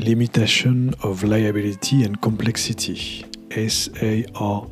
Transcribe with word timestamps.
Limitation 0.00 0.94
of 1.02 1.22
Liability 1.22 2.04
and 2.04 2.18
Complexity, 2.22 3.22
SARL. 3.50 4.70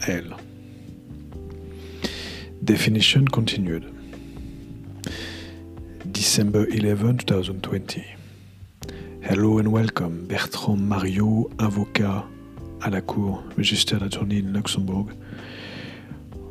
Definition 2.64 3.28
continued. 3.28 3.84
December 6.10 6.66
11, 6.68 7.18
2020. 7.18 8.06
Hello 9.20 9.58
and 9.58 9.70
welcome, 9.70 10.26
Bertrand 10.26 10.78
Mario, 10.88 11.50
avocat 11.58 12.24
à 12.80 12.88
la 12.90 13.02
Cour, 13.02 13.42
registered 13.58 14.02
attorney 14.02 14.38
in 14.38 14.54
Luxembourg. 14.54 15.12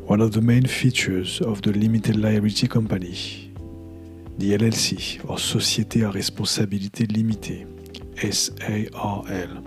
One 0.05 0.21
of 0.21 0.33
the 0.33 0.41
main 0.41 0.67
features 0.67 1.41
of 1.41 1.63
the 1.63 1.71
limited 1.71 2.15
liability 2.15 2.67
company, 2.67 3.51
the 4.37 4.55
LLC, 4.55 5.19
or 5.27 5.39
Société 5.39 6.03
à 6.03 6.11
responsabilité 6.11 7.07
limitée, 7.07 7.65
SARL, 8.21 9.63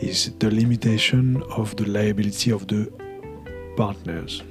is 0.00 0.32
the 0.38 0.50
limitation 0.50 1.42
of 1.50 1.76
the 1.76 1.86
liability 1.86 2.50
of 2.50 2.66
the 2.66 2.90
partners 3.76 4.42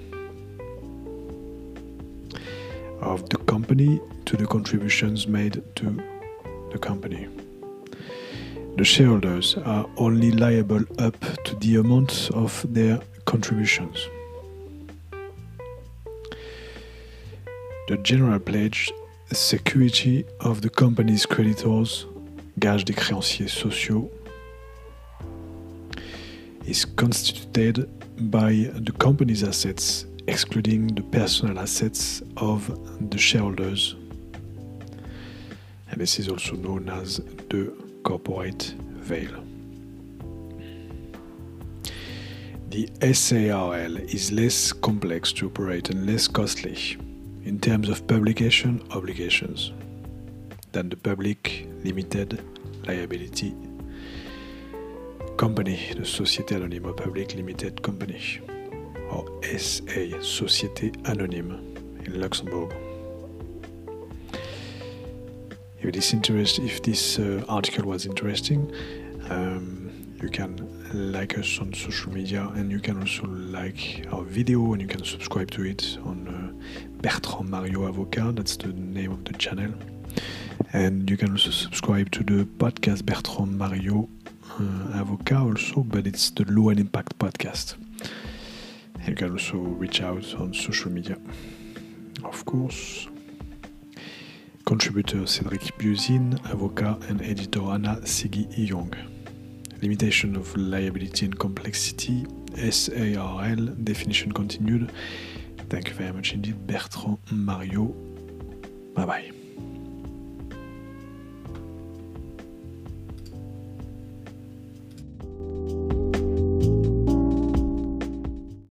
of 3.02 3.27
the 3.30 3.38
company 3.38 3.99
to 4.25 4.38
the 4.38 4.45
contributions 4.45 5.27
made 5.27 5.62
to 5.75 6.02
the 6.72 6.77
company. 6.77 7.27
The 8.77 8.86
shareholders 8.86 9.58
are 9.58 9.86
only 9.98 10.31
liable 10.31 10.84
up 11.00 11.20
to 11.44 11.55
the 11.55 11.77
amount 11.77 12.30
of 12.34 12.66
their 12.73 13.02
contributions. 13.25 14.08
The 17.88 17.98
general 17.98 18.39
pledge 18.39 18.92
security 19.31 20.25
of 20.39 20.61
the 20.61 20.70
company's 20.70 21.25
creditors, 21.25 22.05
gage 22.62 22.86
des 22.86 22.94
créanciers 22.94 23.50
sociaux, 23.50 24.09
is 26.66 26.86
constituted 26.86 27.90
by 28.31 28.70
the 28.76 28.94
company's 29.00 29.44
assets, 29.44 30.06
excluding 30.28 30.88
the 30.88 31.02
personal 31.02 31.59
assets 31.59 32.22
of 32.38 32.70
the 33.09 33.17
shareholders. 33.17 33.95
And 35.89 36.00
this 36.00 36.20
is 36.20 36.30
also 36.30 36.56
known 36.56 36.88
as 36.88 37.17
the 37.50 37.73
corporate 38.04 38.76
veil. 39.09 39.44
The 42.70 42.88
SARL 43.14 43.98
is 43.98 44.32
less 44.32 44.72
complex 44.72 45.34
to 45.34 45.48
operate 45.48 45.89
and 45.89 46.06
less 46.06 46.28
costly 46.28 46.78
in 47.44 47.59
terms 47.59 47.89
of 47.89 48.08
publication 48.08 48.82
obligations 48.92 49.73
than 50.72 50.89
the 50.89 50.97
public 50.97 51.67
limited 51.83 52.41
liability 52.88 53.53
company, 55.38 55.80
the 55.95 56.02
Société 56.02 56.55
Anonyme 56.55 56.94
Public 56.94 57.33
Limited 57.33 57.81
Company, 57.81 58.41
or 59.09 59.25
SA, 59.58 60.19
Société 60.22 60.94
Anonyme 61.08 61.59
in 62.05 62.22
Luxembourg. 62.22 62.72
If 65.81 65.94
this 65.94 66.14
interest, 66.14 66.59
if 66.59 66.83
this 66.83 67.17
uh, 67.17 67.44
article 67.49 67.86
was 67.86 68.05
interesting, 68.05 68.72
um, 69.31 69.89
you 70.22 70.30
can 70.30 70.55
like 70.94 71.39
us 71.39 71.58
on 71.59 71.73
social 71.73 72.11
media 72.14 72.47
and 72.55 72.72
you 72.72 72.80
can 72.80 72.99
also 72.99 73.25
like 73.25 74.05
our 74.11 74.22
video 74.22 74.73
and 74.73 74.81
you 74.81 74.88
can 74.88 75.03
subscribe 75.03 75.49
to 75.52 75.66
it 75.66 75.97
on 76.05 76.27
uh, 76.27 76.88
Bertrand 77.02 77.49
Mario 77.49 77.88
Avocat. 77.88 78.36
That's 78.36 78.58
the 78.58 78.73
name 78.73 79.11
of 79.11 79.26
the 79.26 79.33
channel. 79.33 79.73
And 80.73 81.10
you 81.10 81.17
can 81.17 81.32
also 81.32 81.52
subscribe 81.52 82.11
to 82.11 82.23
the 82.23 82.45
podcast 82.45 83.05
Bertrand 83.05 83.58
Mario 83.58 84.10
uh, 84.60 84.99
Avocat 85.02 85.42
also, 85.42 85.83
but 85.83 86.08
it's 86.08 86.30
the 86.32 86.45
Low 86.45 86.70
and 86.70 86.80
Impact 86.80 87.17
podcast. 87.20 87.76
You 89.08 89.16
can 89.16 89.32
also 89.32 89.58
reach 89.58 90.02
out 90.02 90.33
on 90.36 90.54
social 90.54 90.92
media, 90.92 91.17
of 92.23 92.45
course. 92.45 93.08
Contributor 94.66 95.26
Cédric 95.26 95.71
Buzin, 95.77 96.39
avocat, 96.52 97.04
and 97.10 97.21
editor 97.21 97.61
Anna 97.61 97.98
Sigi 98.04 98.48
Young. 98.55 98.94
Limitation 99.82 100.36
of 100.36 100.55
liability 100.55 101.26
and 101.26 101.38
complexity, 101.38 102.26
SARL, 102.55 103.66
definition 103.83 104.32
continued. 104.32 104.92
Thank 105.70 105.88
you 105.89 105.95
very 105.95 106.14
much 106.14 106.33
indeed, 106.33 106.67
Bertrand 106.67 107.17
Mario. 107.32 107.86
Bye 108.94 109.05
bye. 109.05 109.32